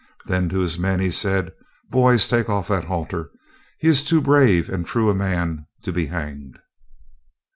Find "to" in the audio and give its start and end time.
0.49-0.57, 5.83-5.91